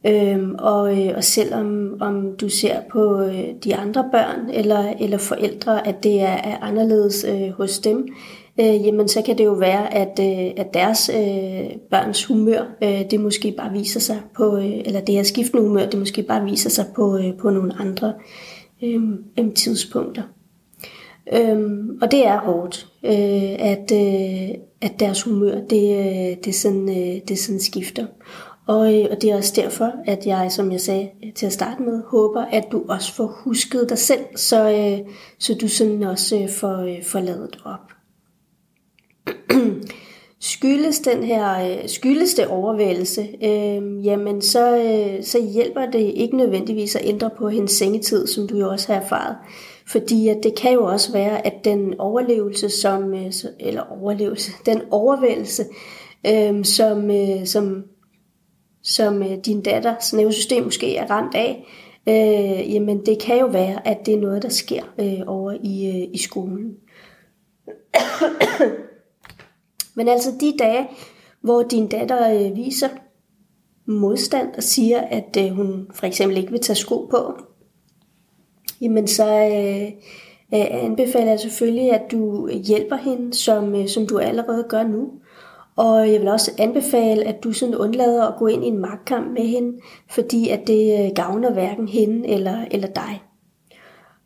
Øhm, 0.07 0.55
og, 0.59 0.99
øh, 0.99 1.13
og 1.15 1.23
selvom 1.23 1.97
om 1.99 2.35
du 2.37 2.49
ser 2.49 2.81
på 2.91 3.21
øh, 3.21 3.43
de 3.63 3.75
andre 3.75 4.09
børn 4.11 4.49
eller, 4.49 4.93
eller 4.99 5.17
forældre, 5.17 5.87
at 5.87 6.03
det 6.03 6.21
er, 6.21 6.37
er 6.37 6.57
anderledes 6.61 7.25
øh, 7.29 7.49
hos 7.49 7.79
dem, 7.79 8.07
øh, 8.61 8.85
jamen 8.85 9.07
så 9.07 9.21
kan 9.21 9.37
det 9.37 9.45
jo 9.45 9.53
være, 9.53 9.93
at, 9.93 10.19
øh, 10.19 10.51
at 10.57 10.73
deres 10.73 11.09
øh, 11.09 11.77
børns 11.89 12.25
humør, 12.25 12.61
øh, 12.83 13.11
det 13.11 13.19
måske 13.19 13.53
bare 13.57 13.71
viser 13.71 13.99
sig 13.99 14.21
på, 14.35 14.57
øh, 14.57 14.81
eller 14.85 15.01
det 15.01 15.15
her 15.15 15.23
skiftende 15.23 15.63
humør, 15.63 15.85
det 15.85 15.99
måske 15.99 16.23
bare 16.23 16.43
viser 16.43 16.69
sig 16.69 16.85
på, 16.95 17.17
øh, 17.17 17.37
på 17.37 17.49
nogle 17.49 17.73
andre 17.79 18.13
øh, 18.83 19.01
øh, 19.39 19.53
tidspunkter. 19.53 20.23
Øhm, 21.33 21.99
og 22.01 22.11
det 22.11 22.27
er 22.27 22.39
hårdt, 22.39 22.87
øh, 23.03 23.55
at, 23.59 23.91
øh, 23.93 24.49
at 24.81 24.99
deres 24.99 25.23
humør, 25.23 25.55
det, 25.69 25.97
øh, 25.99 26.37
det, 26.45 26.55
sådan, 26.55 26.89
øh, 26.89 27.21
det 27.27 27.39
sådan 27.39 27.59
skifter. 27.59 28.05
Og, 28.67 28.93
øh, 28.93 29.07
og 29.11 29.21
det 29.21 29.31
er 29.31 29.35
også 29.35 29.53
derfor, 29.55 29.91
at 30.05 30.25
jeg, 30.25 30.51
som 30.51 30.71
jeg 30.71 30.81
sagde 30.81 31.09
til 31.35 31.45
at 31.45 31.53
starte 31.53 31.81
med, 31.81 32.01
håber, 32.07 32.41
at 32.41 32.63
du 32.71 32.83
også 32.89 33.13
får 33.13 33.41
husket 33.43 33.89
dig 33.89 33.97
selv, 33.97 34.25
så, 34.35 34.71
øh, 34.71 35.13
så 35.39 35.57
du 35.61 35.67
sådan 35.67 36.03
også 36.03 36.39
øh, 36.39 36.49
får, 36.49 36.77
øh, 36.77 37.03
får 37.03 37.19
lavet 37.19 37.57
op 37.65 38.00
skyldes 40.41 40.99
den 40.99 41.23
her 41.23 41.71
øh, 41.71 41.89
skyldes 41.89 42.33
det 42.33 42.47
overvægelse, 42.47 43.27
øh, 43.43 44.05
jamen 44.05 44.41
så, 44.41 44.77
øh, 44.77 45.23
så 45.23 45.41
hjælper 45.53 45.85
det 45.91 46.13
ikke 46.15 46.37
nødvendigvis 46.37 46.95
at 46.95 47.05
ændre 47.05 47.29
på 47.37 47.49
hendes 47.49 47.71
sengetid, 47.71 48.27
som 48.27 48.47
du 48.47 48.57
jo 48.57 48.69
også 48.69 48.93
har 48.93 49.01
erfaret. 49.01 49.35
Fordi 49.87 50.27
at 50.27 50.37
det 50.43 50.55
kan 50.55 50.73
jo 50.73 50.83
også 50.83 51.11
være, 51.11 51.45
at 51.45 51.53
den 51.63 51.99
overlevelse, 51.99 52.69
som, 52.69 53.13
øh, 53.13 53.31
eller 53.59 53.81
overlevelse, 54.01 54.51
den 54.65 54.81
overvægelse, 54.91 55.65
øh, 56.27 56.65
som, 56.65 57.11
øh, 57.11 57.45
som, 57.45 57.83
som 58.83 59.23
øh, 59.23 59.37
din 59.45 59.61
datters 59.61 60.13
nervesystem 60.13 60.63
måske 60.63 60.97
er 60.97 61.11
ramt 61.11 61.35
af, 61.35 61.67
øh, 62.09 62.73
jamen 62.73 63.05
det 63.05 63.19
kan 63.21 63.39
jo 63.39 63.45
være, 63.45 63.87
at 63.87 63.97
det 64.05 64.13
er 64.13 64.19
noget, 64.19 64.43
der 64.43 64.49
sker 64.49 64.83
øh, 64.99 65.19
over 65.27 65.51
i, 65.63 65.87
øh, 65.87 66.07
i 66.13 66.17
skolen. 66.17 66.75
Men 69.95 70.07
altså 70.07 70.31
de 70.39 70.53
dage, 70.59 70.87
hvor 71.41 71.63
din 71.63 71.87
datter 71.87 72.33
øh, 72.33 72.55
viser 72.55 72.89
modstand 73.85 74.47
og 74.57 74.63
siger, 74.63 75.01
at 75.01 75.37
øh, 75.39 75.49
hun 75.49 75.87
for 75.93 76.05
eksempel 76.05 76.37
ikke 76.37 76.51
vil 76.51 76.61
tage 76.61 76.75
sko 76.75 77.07
på, 77.11 77.33
jamen 78.81 79.07
så 79.07 79.25
øh, 79.25 79.87
øh, 80.53 80.83
anbefaler 80.83 81.29
jeg 81.29 81.39
selvfølgelig, 81.39 81.91
at 81.91 82.11
du 82.11 82.49
hjælper 82.49 82.95
hende, 82.95 83.33
som, 83.33 83.75
øh, 83.75 83.87
som 83.87 84.07
du 84.07 84.17
allerede 84.17 84.65
gør 84.69 84.83
nu. 84.83 85.11
Og 85.75 86.11
jeg 86.11 86.19
vil 86.19 86.27
også 86.27 86.51
anbefale, 86.57 87.23
at 87.23 87.43
du 87.43 87.53
sådan 87.53 87.75
undlader 87.75 88.27
at 88.27 88.39
gå 88.39 88.47
ind 88.47 88.63
i 88.63 88.67
en 88.67 88.77
magtkamp 88.77 89.31
med 89.31 89.47
hende, 89.47 89.77
fordi 90.09 90.49
at 90.49 90.67
det 90.67 91.05
øh, 91.05 91.11
gavner 91.15 91.53
hverken 91.53 91.87
hende 91.87 92.27
eller, 92.27 92.65
eller 92.71 92.87
dig. 92.87 93.21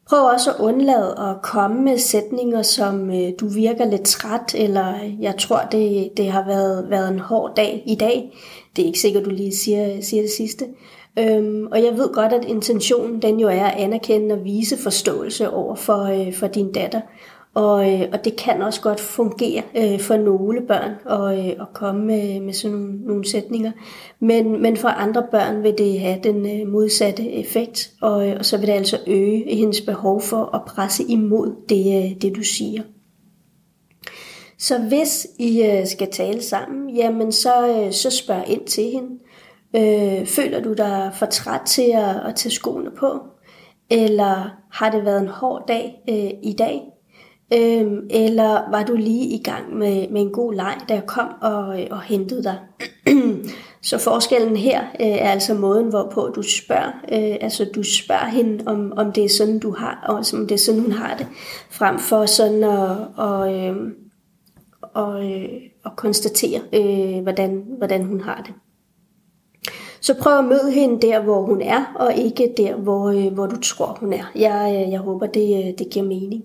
Prøv 0.09 0.25
også 0.25 0.51
at 0.51 0.59
undlade 0.59 1.15
at 1.19 1.41
komme 1.41 1.81
med 1.81 1.97
sætninger, 1.97 2.61
som 2.61 3.09
øh, 3.09 3.31
du 3.39 3.47
virker 3.47 3.85
lidt 3.85 4.05
træt, 4.05 4.55
eller 4.55 4.95
øh, 5.03 5.21
jeg 5.21 5.35
tror, 5.39 5.61
det, 5.71 6.09
det 6.17 6.31
har 6.31 6.45
været, 6.45 6.89
været 6.89 7.13
en 7.13 7.19
hård 7.19 7.55
dag 7.55 7.83
i 7.85 7.95
dag. 7.95 8.37
Det 8.75 8.81
er 8.81 8.85
ikke 8.85 8.99
sikkert, 8.99 9.25
du 9.25 9.29
lige 9.29 9.55
siger, 9.55 10.01
siger 10.01 10.21
det 10.21 10.31
sidste. 10.31 10.65
Øhm, 11.19 11.67
og 11.71 11.83
jeg 11.83 11.97
ved 11.97 12.13
godt, 12.13 12.33
at 12.33 12.45
intentionen 12.45 13.21
den 13.21 13.39
jo 13.39 13.47
er 13.47 13.65
at 13.65 13.77
anerkende 13.77 14.35
og 14.35 14.43
vise 14.43 14.77
forståelse 14.77 15.49
over 15.49 15.75
for, 15.75 16.03
øh, 16.03 16.33
for 16.33 16.47
din 16.47 16.71
datter. 16.71 17.01
Og, 17.55 17.93
øh, 17.93 18.07
og 18.13 18.25
det 18.25 18.35
kan 18.35 18.61
også 18.61 18.81
godt 18.81 18.99
fungere 18.99 19.63
øh, 19.77 19.99
for 19.99 20.17
nogle 20.17 20.61
børn 20.61 20.91
at, 21.09 21.39
øh, 21.39 21.49
at 21.61 21.73
komme 21.73 22.05
med, 22.05 22.39
med 22.39 22.53
sådan 22.53 22.77
nogle, 22.77 23.01
nogle 23.05 23.29
sætninger. 23.29 23.71
Men, 24.19 24.61
men 24.61 24.77
for 24.77 24.87
andre 24.87 25.23
børn 25.31 25.63
vil 25.63 25.77
det 25.77 25.99
have 25.99 26.19
den 26.23 26.61
øh, 26.61 26.67
modsatte 26.67 27.31
effekt, 27.31 27.91
og, 28.01 28.29
øh, 28.29 28.35
og 28.39 28.45
så 28.45 28.57
vil 28.57 28.67
det 28.67 28.73
altså 28.73 28.99
øge 29.07 29.55
hendes 29.55 29.81
behov 29.81 30.21
for 30.21 30.55
at 30.55 30.61
presse 30.67 31.03
imod 31.03 31.55
det, 31.69 32.03
øh, 32.03 32.21
det 32.21 32.35
du 32.35 32.43
siger. 32.43 32.81
Så 34.57 34.77
hvis 34.79 35.27
I 35.39 35.63
øh, 35.63 35.87
skal 35.87 36.11
tale 36.11 36.41
sammen, 36.41 36.89
jamen 36.89 37.31
så, 37.31 37.67
øh, 37.67 37.91
så 37.91 38.09
spørg 38.09 38.43
ind 38.47 38.67
til 38.67 38.83
hende. 38.83 39.09
Øh, 39.75 40.25
føler 40.25 40.61
du 40.61 40.73
dig 40.73 41.11
for 41.13 41.25
træt 41.25 41.61
til 41.65 41.91
at, 41.95 42.29
at 42.29 42.35
tage 42.35 42.51
skoene 42.51 42.91
på? 42.91 43.19
Eller 43.89 44.49
har 44.71 44.91
det 44.91 45.05
været 45.05 45.21
en 45.21 45.27
hård 45.27 45.63
dag 45.67 45.95
øh, 46.09 46.31
i 46.43 46.55
dag? 46.57 46.81
Øhm, 47.53 48.07
eller 48.09 48.71
var 48.71 48.83
du 48.83 48.95
lige 48.95 49.25
i 49.25 49.43
gang 49.43 49.75
med, 49.75 50.09
med 50.09 50.21
en 50.21 50.31
god 50.31 50.53
leg, 50.53 50.77
da 50.89 50.93
jeg 50.93 51.05
kom 51.07 51.27
og, 51.41 51.81
øh, 51.81 51.87
og 51.91 52.01
hentede 52.01 52.43
dig? 52.43 52.57
så 53.81 53.97
forskellen 53.97 54.55
her 54.55 54.81
øh, 54.81 55.07
er 55.07 55.29
altså 55.29 55.53
måden, 55.53 55.89
hvorpå 55.89 56.31
du 56.35 56.41
spørger. 56.41 56.91
Øh, 57.11 57.37
altså 57.41 57.65
du 57.75 57.83
spørger 57.83 58.25
hende, 58.25 58.63
om, 58.67 58.93
om 58.97 59.11
det 59.11 59.25
er 59.25 59.29
sådan, 59.29 59.59
du 59.59 59.71
har, 59.71 60.03
og 60.07 60.15
om 60.15 60.47
det 60.47 60.51
er 60.51 60.57
sådan, 60.57 60.81
hun 60.81 60.91
har 60.91 61.17
det, 61.17 61.27
frem 61.69 61.99
for 61.99 62.25
sådan 62.25 62.63
at, 62.63 62.97
og, 63.17 63.53
øh, 63.53 63.75
og, 64.93 65.31
øh, 65.31 65.49
at 65.85 65.91
konstatere, 65.97 66.61
øh, 66.73 67.23
hvordan, 67.23 67.65
hvordan 67.77 68.05
hun 68.05 68.21
har 68.21 68.43
det. 68.45 68.53
Så 70.01 70.13
prøv 70.21 70.37
at 70.37 70.45
møde 70.45 70.71
hende 70.71 71.07
der, 71.07 71.21
hvor 71.21 71.41
hun 71.41 71.61
er, 71.61 71.93
og 71.95 72.13
ikke 72.13 72.53
der, 72.57 72.75
hvor, 72.75 73.09
øh, 73.09 73.33
hvor 73.33 73.45
du 73.45 73.61
tror, 73.61 73.97
hun 73.99 74.13
er. 74.13 74.31
Jeg, 74.35 74.83
øh, 74.85 74.91
jeg 74.91 74.99
håber, 74.99 75.25
det, 75.25 75.65
øh, 75.65 75.77
det 75.77 75.87
giver 75.91 76.05
mening. 76.05 76.43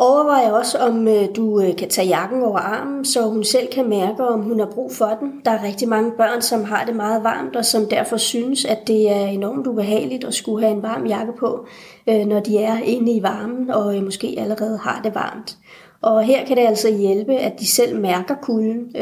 Overvej 0.00 0.50
også, 0.58 0.78
om 0.78 1.08
øh, 1.08 1.24
du 1.36 1.60
øh, 1.60 1.76
kan 1.76 1.88
tage 1.88 2.08
jakken 2.08 2.42
over 2.42 2.58
armen, 2.58 3.04
så 3.04 3.22
hun 3.22 3.44
selv 3.44 3.68
kan 3.72 3.88
mærke, 3.88 4.24
om 4.24 4.42
hun 4.42 4.58
har 4.58 4.66
brug 4.66 4.92
for 4.92 5.16
den. 5.20 5.32
Der 5.44 5.50
er 5.50 5.64
rigtig 5.64 5.88
mange 5.88 6.12
børn, 6.12 6.42
som 6.42 6.64
har 6.64 6.84
det 6.84 6.96
meget 6.96 7.24
varmt, 7.24 7.56
og 7.56 7.64
som 7.64 7.86
derfor 7.86 8.16
synes, 8.16 8.64
at 8.64 8.78
det 8.86 9.10
er 9.10 9.26
enormt 9.26 9.66
ubehageligt 9.66 10.24
at 10.24 10.34
skulle 10.34 10.66
have 10.66 10.76
en 10.76 10.82
varm 10.82 11.06
jakke 11.06 11.32
på, 11.38 11.66
øh, 12.08 12.26
når 12.26 12.40
de 12.40 12.58
er 12.58 12.78
inde 12.78 13.12
i 13.12 13.22
varmen 13.22 13.70
og 13.70 13.94
måske 14.04 14.34
allerede 14.38 14.78
har 14.78 15.00
det 15.04 15.14
varmt. 15.14 15.56
Og 16.02 16.22
her 16.22 16.46
kan 16.46 16.56
det 16.56 16.62
altså 16.62 16.96
hjælpe, 16.96 17.34
at 17.34 17.60
de 17.60 17.66
selv 17.66 18.00
mærker 18.00 18.34
kulden, 18.42 18.94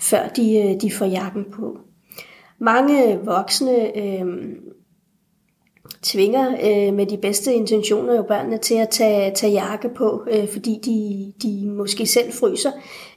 før 0.00 0.28
de, 0.36 0.78
de 0.80 0.90
får 0.90 1.06
jakken 1.06 1.44
på. 1.52 1.78
Mange 2.58 3.18
voksne 3.24 3.98
øh, 3.98 4.26
tvinger 6.02 6.48
øh, 6.50 6.94
med 6.94 7.06
de 7.06 7.16
bedste 7.16 7.54
intentioner 7.54 8.16
jo 8.16 8.22
børnene 8.22 8.58
til 8.58 8.74
at 8.74 8.88
tage, 8.88 9.34
tage 9.34 9.52
jakke 9.52 9.88
på, 9.88 10.22
øh, 10.30 10.48
fordi 10.48 10.80
de, 10.84 11.32
de 11.42 11.66
måske 11.66 12.06
selv 12.06 12.32
fryser, 12.32 12.70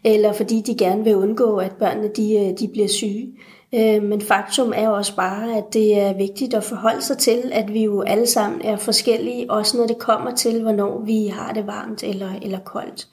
eller 0.04 0.34
fordi 0.34 0.62
de 0.62 0.76
gerne 0.76 1.04
vil 1.04 1.16
undgå, 1.16 1.58
at 1.58 1.72
børnene 1.72 2.10
de, 2.16 2.34
øh, 2.36 2.60
de 2.60 2.68
bliver 2.68 2.88
syge. 2.88 3.34
Øh, 3.76 4.04
men 4.04 4.22
faktum 4.22 4.74
er 4.76 4.90
også 4.90 5.16
bare, 5.16 5.58
at 5.58 5.64
det 5.74 6.00
er 6.00 6.14
vigtigt 6.14 6.54
at 6.54 6.64
forholde 6.64 7.02
sig 7.02 7.18
til, 7.18 7.52
at 7.52 7.74
vi 7.74 7.84
jo 7.84 8.02
alle 8.02 8.28
sammen 8.28 8.62
er 8.62 8.78
forskellige, 8.78 9.52
også 9.52 9.78
når 9.78 9.88
det 9.88 9.98
kommer 9.98 10.36
til, 10.36 10.62
hvornår 10.62 11.00
vi 11.06 11.28
har 11.28 11.54
det 11.54 11.68
varmt 11.68 12.04
eller, 12.04 12.30
eller 12.42 12.60
koldt. 12.60 13.08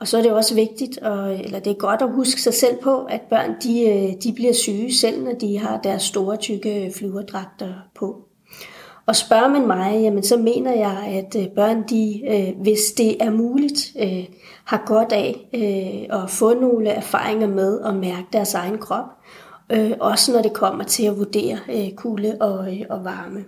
Og 0.00 0.08
så 0.08 0.18
er 0.18 0.22
det 0.22 0.32
også 0.32 0.54
vigtigt, 0.54 0.98
og, 0.98 1.34
eller 1.34 1.58
det 1.58 1.70
er 1.70 1.74
godt 1.74 2.02
at 2.02 2.12
huske 2.12 2.42
sig 2.42 2.54
selv 2.54 2.76
på, 2.82 3.04
at 3.04 3.20
børn 3.20 3.54
de, 3.62 3.88
øh, 3.88 4.12
de 4.22 4.32
bliver 4.32 4.52
syge 4.52 4.94
selv, 4.94 5.24
når 5.24 5.32
de 5.32 5.58
har 5.58 5.80
deres 5.80 6.02
store 6.02 6.36
tykke 6.36 6.92
flyverdragter 6.96 7.74
på. 7.94 8.31
Og 9.06 9.16
spørger 9.16 9.48
man 9.48 9.66
mig, 9.66 10.00
jamen 10.02 10.22
så 10.22 10.36
mener 10.36 10.74
jeg, 10.74 11.24
at 11.24 11.42
øh, 11.42 11.48
børn, 11.48 11.82
de, 11.88 12.22
øh, 12.28 12.62
hvis 12.62 12.80
det 12.96 13.22
er 13.22 13.30
muligt, 13.30 13.92
øh, 14.00 14.24
har 14.64 14.82
godt 14.86 15.12
af 15.12 15.48
at 16.12 16.30
få 16.30 16.54
nogle 16.54 16.88
erfaringer 16.88 17.46
med 17.46 17.80
at 17.80 17.94
mærke 17.94 18.26
deres 18.32 18.54
egen 18.54 18.78
krop. 18.78 19.04
Også 20.00 20.32
når 20.32 20.42
det 20.42 20.52
kommer 20.52 20.84
til 20.84 21.06
at 21.06 21.18
vurdere 21.18 21.58
kulde 21.96 22.36
og, 22.40 22.58
og 22.90 23.04
varme. 23.04 23.44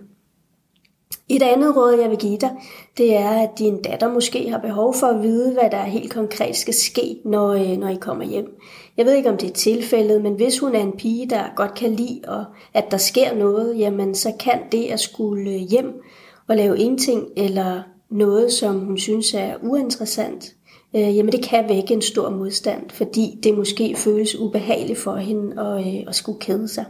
Et 1.29 1.41
andet 1.41 1.75
råd, 1.75 1.99
jeg 2.01 2.09
vil 2.09 2.17
give 2.17 2.37
dig, 2.37 2.51
det 2.97 3.15
er, 3.15 3.29
at 3.29 3.59
din 3.59 3.81
datter 3.81 4.13
måske 4.13 4.49
har 4.49 4.57
behov 4.57 4.93
for 4.93 5.07
at 5.07 5.23
vide, 5.23 5.53
hvad 5.53 5.69
der 5.71 5.83
helt 5.83 6.13
konkret 6.13 6.55
skal 6.55 6.73
ske, 6.73 7.17
når, 7.25 7.49
øh, 7.53 7.77
når 7.77 7.87
I 7.87 7.95
kommer 7.95 8.25
hjem. 8.25 8.61
Jeg 8.97 9.05
ved 9.05 9.13
ikke, 9.13 9.29
om 9.29 9.37
det 9.37 9.49
er 9.49 9.53
tilfældet, 9.53 10.21
men 10.21 10.33
hvis 10.33 10.59
hun 10.59 10.75
er 10.75 10.79
en 10.79 10.91
pige, 10.91 11.29
der 11.29 11.43
godt 11.55 11.73
kan 11.73 11.91
lide, 11.93 12.21
og 12.27 12.45
at 12.73 12.91
der 12.91 12.97
sker 12.97 13.35
noget, 13.35 13.79
jamen 13.79 14.15
så 14.15 14.31
kan 14.39 14.59
det 14.71 14.85
at 14.85 14.99
skulle 14.99 15.51
øh, 15.51 15.57
hjem 15.57 16.01
og 16.47 16.55
lave 16.55 16.79
ingenting, 16.79 17.27
eller 17.37 17.81
noget, 18.09 18.53
som 18.53 18.79
hun 18.79 18.97
synes 18.97 19.33
er 19.33 19.53
uinteressant, 19.63 20.55
øh, 20.95 21.17
jamen 21.17 21.31
det 21.31 21.43
kan 21.43 21.69
vække 21.69 21.93
en 21.93 22.01
stor 22.01 22.29
modstand, 22.29 22.89
fordi 22.89 23.39
det 23.43 23.57
måske 23.57 23.95
føles 23.95 24.35
ubehageligt 24.35 24.99
for 24.99 25.15
hende 25.15 25.61
at, 25.61 25.87
øh, 25.87 26.03
at 26.07 26.15
skulle 26.15 26.39
kede 26.39 26.67
sig. 26.67 26.85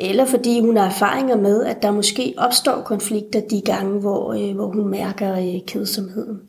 Eller 0.00 0.24
fordi 0.24 0.60
hun 0.60 0.76
har 0.76 0.86
erfaringer 0.86 1.36
med, 1.36 1.64
at 1.64 1.82
der 1.82 1.90
måske 1.90 2.34
opstår 2.38 2.82
konflikter 2.84 3.40
de 3.40 3.60
gange, 3.60 4.00
hvor, 4.00 4.32
øh, 4.32 4.54
hvor 4.54 4.66
hun 4.66 4.88
mærker 4.88 5.32
øh, 5.38 5.60
kedsomheden. 5.66 6.40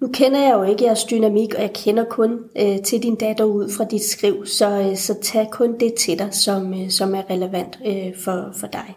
Nu 0.00 0.08
kender 0.12 0.40
jeg 0.42 0.54
jo 0.54 0.62
ikke 0.62 0.84
jeres 0.84 1.04
dynamik, 1.04 1.54
og 1.54 1.62
jeg 1.62 1.72
kender 1.72 2.04
kun 2.04 2.38
øh, 2.58 2.82
til 2.82 3.02
din 3.02 3.14
datter 3.14 3.44
ud 3.44 3.70
fra 3.76 3.84
dit 3.84 4.02
skriv, 4.02 4.46
så, 4.46 4.80
øh, 4.80 4.96
så 4.96 5.14
tag 5.22 5.48
kun 5.52 5.78
det 5.80 5.94
til 5.94 6.18
dig, 6.18 6.28
som, 6.34 6.74
øh, 6.74 6.90
som 6.90 7.14
er 7.14 7.30
relevant 7.30 7.78
øh, 7.86 8.16
for, 8.24 8.52
for 8.60 8.66
dig. 8.66 8.94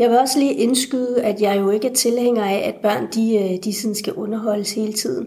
Jeg 0.00 0.10
vil 0.10 0.18
også 0.18 0.38
lige 0.38 0.54
indskyde, 0.54 1.22
at 1.22 1.40
jeg 1.40 1.58
jo 1.60 1.70
ikke 1.70 1.88
er 1.88 1.92
tilhænger 1.92 2.44
af, 2.44 2.62
at 2.68 2.74
børn 2.82 3.08
de, 3.14 3.36
øh, 3.36 3.64
de 3.64 3.74
sådan 3.74 3.94
skal 3.94 4.12
underholdes 4.12 4.72
hele 4.72 4.92
tiden. 4.92 5.26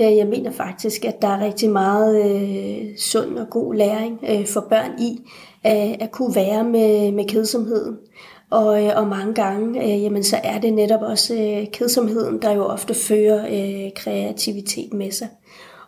Øh, 0.00 0.16
jeg 0.16 0.26
mener 0.26 0.50
faktisk, 0.50 1.04
at 1.04 1.22
der 1.22 1.28
er 1.28 1.44
rigtig 1.44 1.70
meget 1.70 2.24
øh, 2.24 2.96
sund 2.98 3.38
og 3.38 3.50
god 3.50 3.74
læring 3.74 4.18
øh, 4.28 4.46
for 4.46 4.60
børn 4.60 4.90
i 4.98 5.20
at, 5.64 6.02
at 6.02 6.10
kunne 6.10 6.34
være 6.34 6.64
med, 6.64 7.12
med 7.12 7.24
kedsomheden. 7.24 7.96
Og, 8.50 8.84
øh, 8.84 8.92
og 8.96 9.06
mange 9.06 9.34
gange, 9.34 9.82
øh, 9.84 10.02
jamen, 10.02 10.24
så 10.24 10.36
er 10.44 10.60
det 10.60 10.72
netop 10.72 11.02
også 11.02 11.34
øh, 11.34 11.70
kedsomheden, 11.72 12.42
der 12.42 12.52
jo 12.52 12.64
ofte 12.64 12.94
fører 12.94 13.46
øh, 13.46 13.90
kreativitet 13.96 14.92
med 14.92 15.10
sig. 15.10 15.28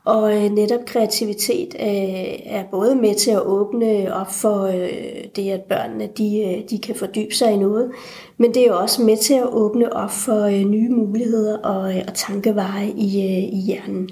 Og 0.04 0.36
øh, 0.36 0.50
netop 0.50 0.80
kreativitet 0.86 1.74
øh, 1.80 2.38
er 2.44 2.64
både 2.70 2.94
med 2.94 3.14
til 3.14 3.30
at 3.30 3.42
åbne 3.42 4.14
op 4.14 4.32
for 4.32 4.62
øh, 4.62 5.24
det, 5.36 5.50
at 5.50 5.60
børnene 5.60 6.08
de, 6.18 6.40
øh, 6.40 6.70
de 6.70 6.78
kan 6.78 6.94
fordybe 6.94 7.34
sig 7.34 7.52
i 7.52 7.56
noget, 7.56 7.90
men 8.36 8.54
det 8.54 8.66
er 8.66 8.72
også 8.72 9.02
med 9.02 9.16
til 9.16 9.34
at 9.34 9.52
åbne 9.52 9.92
op 9.92 10.10
for 10.10 10.42
øh, 10.42 10.60
nye 10.60 10.88
muligheder 10.88 11.58
og, 11.58 11.96
øh, 11.96 12.02
og 12.08 12.14
tankeveje 12.14 12.88
i, 12.88 13.22
øh, 13.22 13.58
i 13.58 13.62
hjernen. 13.66 14.10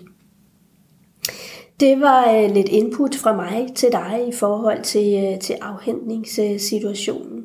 Det 1.80 2.00
var 2.00 2.35
øh, 2.35 2.50
lidt 2.54 2.68
input 2.68 3.14
fra 3.14 3.37
mig 3.37 3.68
til 3.75 3.88
dig 3.92 4.25
i 4.28 4.32
forhold 4.32 4.82
til, 4.82 5.25
øh, 5.25 5.40
til 5.40 5.56
afhentningssituationen. 5.61 7.44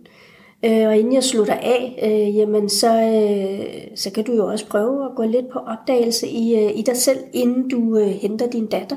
Øh, 0.66 0.88
og 0.88 0.98
inden 0.98 1.14
jeg 1.14 1.24
slutter 1.24 1.54
af, 1.54 2.00
øh, 2.04 2.36
jamen 2.36 2.70
så, 2.70 2.88
øh, 2.88 3.98
så 3.98 4.12
kan 4.12 4.24
du 4.24 4.34
jo 4.34 4.48
også 4.48 4.68
prøve 4.68 5.06
at 5.06 5.12
gå 5.16 5.24
lidt 5.24 5.50
på 5.54 5.60
opdagelse 5.60 6.28
i, 6.28 6.56
øh, 6.56 6.78
i 6.80 6.82
dig 6.82 6.98
selv, 6.98 7.20
inden 7.34 7.70
du 7.70 7.98
øh, 7.98 8.08
henter 8.08 8.48
din 8.48 8.66
datter. 8.66 8.96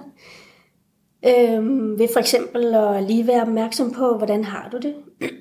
Øh, 1.27 1.65
ved 1.99 2.09
for 2.13 2.21
eksempel 2.21 2.75
at 2.75 3.03
lige 3.03 3.27
være 3.27 3.43
opmærksom 3.43 3.93
på, 3.93 4.17
hvordan 4.17 4.45
har 4.45 4.69
du 4.73 4.79
det? 4.79 4.95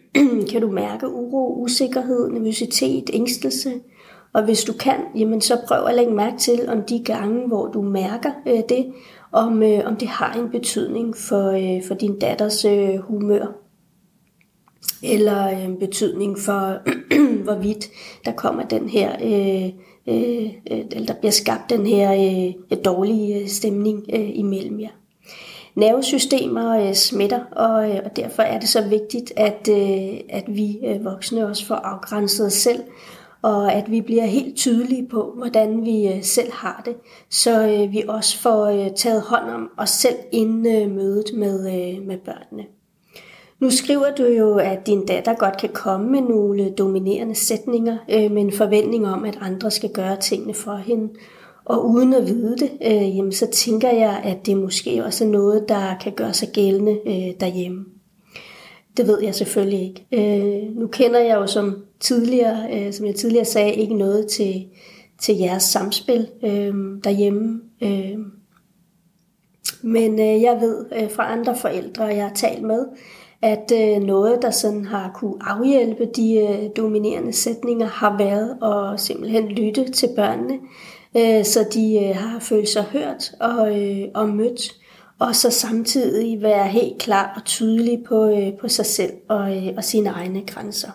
kan 0.52 0.62
du 0.62 0.72
mærke 0.72 1.10
uro, 1.10 1.62
usikkerhed, 1.62 2.30
nervøsitet, 2.30 3.10
ængstelse? 3.14 3.72
Og 4.34 4.44
hvis 4.44 4.64
du 4.64 4.74
kan, 4.74 5.00
jamen 5.16 5.42
så 5.42 5.58
prøv 5.68 5.86
at 5.86 5.96
lægge 5.96 6.14
mærke 6.14 6.38
til, 6.38 6.70
om 6.70 6.82
de 6.82 7.04
gange, 7.06 7.48
hvor 7.48 7.68
du 7.68 7.82
mærker 7.82 8.32
øh, 8.48 8.62
det, 8.70 8.94
om, 9.32 9.64
øh, 9.64 9.80
om 9.86 9.96
det 9.96 10.08
har 10.08 10.34
en 10.34 10.50
betydning 10.50 11.16
for, 11.18 11.50
øh, 11.52 11.88
for 11.88 11.96
din 11.96 12.20
datters 12.20 12.66
øh, 12.66 12.96
humør 12.98 13.67
eller 15.04 15.48
en 15.48 15.72
øh, 15.72 15.80
betydning 15.80 16.40
for, 16.40 16.80
hvorvidt 17.44 17.90
der 18.26 18.32
kommer 18.32 18.64
den 18.64 18.90
her, 18.90 19.12
øh, 19.24 19.70
øh, 20.08 20.52
øh, 20.72 20.86
eller 20.92 21.06
der 21.06 21.14
bliver 21.14 21.32
skabt 21.32 21.70
den 21.70 21.88
her 21.88 22.14
øh, 22.72 22.78
dårlige 22.86 23.42
øh, 23.42 23.48
stemning 23.48 24.06
øh, 24.14 24.30
imellem 24.34 24.80
jer. 24.80 24.90
nervesystemer 25.76 26.88
øh, 26.88 26.94
smitter, 26.94 27.44
og, 27.52 27.90
øh, 27.90 28.00
og 28.06 28.16
derfor 28.16 28.44
er 28.44 28.60
det 28.60 28.70
så 28.70 28.82
vigtigt, 28.82 29.34
at, 29.36 29.70
øh, 29.70 30.20
at 30.30 30.44
vi 30.48 30.80
øh, 30.86 31.06
voksne 31.06 31.48
også 31.48 31.66
får 31.66 31.76
afgrænset 31.76 32.46
os 32.46 32.54
selv, 32.54 32.80
og 33.42 33.74
at 33.74 33.92
vi 33.92 34.02
bliver 34.02 34.26
helt 34.26 34.56
tydelige 34.56 35.08
på, 35.08 35.34
hvordan 35.38 35.86
vi 35.86 36.08
øh, 36.08 36.24
selv 36.24 36.52
har 36.52 36.82
det, 36.86 36.96
så 37.30 37.68
øh, 37.68 37.92
vi 37.92 38.04
også 38.08 38.38
får 38.40 38.66
øh, 38.66 38.92
taget 38.96 39.22
hånd 39.22 39.50
om 39.50 39.70
os 39.78 39.90
selv 39.90 40.16
inden 40.32 40.82
øh, 40.82 40.96
mødet 40.96 41.26
med, 41.36 41.60
med 42.02 42.18
børnene. 42.18 42.77
Nu 43.60 43.70
skriver 43.70 44.16
du 44.18 44.24
jo, 44.24 44.56
at 44.56 44.88
din 44.88 45.06
datter 45.06 45.36
godt 45.36 45.58
kan 45.58 45.70
komme 45.74 46.12
med 46.12 46.22
nogle 46.22 46.70
dominerende 46.70 47.36
sætninger 47.36 47.98
øh, 48.10 48.32
med 48.32 48.42
en 48.42 48.52
forventning 48.52 49.08
om, 49.08 49.26
at 49.26 49.38
andre 49.42 49.72
skal 49.72 49.90
gøre 49.90 50.18
tingene 50.18 50.54
for 50.54 50.76
hende. 50.76 51.10
Og 51.66 51.90
uden 51.90 52.14
at 52.14 52.28
vide 52.28 52.58
det, 52.58 52.72
øh, 52.86 53.18
jamen, 53.18 53.32
så 53.32 53.48
tænker 53.52 53.90
jeg, 53.90 54.22
at 54.24 54.46
det 54.46 54.58
måske 54.58 55.06
også 55.06 55.26
er 55.26 55.30
noget, 55.30 55.70
der 55.70 55.98
kan 56.02 56.14
gøre 56.14 56.34
sig 56.34 56.50
gældende 56.54 57.00
øh, 57.06 57.40
derhjemme. 57.40 57.86
Det 58.98 59.08
ved 59.08 59.24
jeg 59.24 59.36
selvfølgelig 59.36 59.82
ikke. 59.82 60.06
Øh, 60.12 60.76
nu 60.76 60.88
kender 60.88 61.20
jeg 61.20 61.36
jo 61.36 61.48
som 61.48 61.76
tidligere, 62.00 62.68
øh, 62.74 62.94
som 62.94 63.06
jeg 63.06 63.16
tidligere 63.16 63.46
sagde, 63.46 63.74
ikke 63.74 63.94
noget 63.94 64.28
til, 64.28 64.66
til 65.22 65.38
jeres 65.38 65.64
samspil 65.64 66.28
øh, 66.44 66.74
derhjemme. 67.04 67.62
Øh, 67.84 68.18
men 69.82 70.20
øh, 70.20 70.42
jeg 70.42 70.58
ved 70.62 70.86
øh, 70.96 71.12
fra 71.12 71.32
andre 71.32 71.56
forældre, 71.56 72.04
jeg 72.04 72.24
har 72.28 72.34
talt 72.36 72.64
med, 72.64 72.86
at 73.42 73.72
øh, 73.74 74.04
noget, 74.04 74.42
der 74.42 74.52
sådan 74.52 74.86
har 74.86 75.12
kunne 75.16 75.36
afhjælpe 75.42 76.06
de 76.16 76.36
øh, 76.36 76.70
dominerende 76.78 77.34
sætninger, 77.34 77.88
har 77.88 78.18
været 78.18 78.58
at 78.64 79.00
simpelthen 79.00 79.48
lytte 79.48 79.92
til 79.92 80.10
børnene, 80.16 80.60
øh, 81.18 81.46
så 81.46 81.66
de 81.74 82.06
øh, 82.06 82.16
har 82.16 82.40
følt 82.40 82.70
sig 82.70 82.84
hørt 82.84 83.32
og, 83.40 83.82
øh, 83.82 84.08
og 84.16 84.30
mødt 84.30 84.78
og 85.20 85.36
så 85.36 85.50
samtidig 85.50 86.42
være 86.42 86.68
helt 86.68 86.98
klar 86.98 87.34
og 87.36 87.46
tydelig 87.46 88.04
på, 88.08 88.30
øh, 88.30 88.58
på 88.62 88.68
sig 88.68 88.86
selv 88.86 89.14
og, 89.30 89.58
øh, 89.58 89.74
og 89.78 89.84
sine 89.84 90.10
egne 90.10 90.44
grænser. 90.48 90.92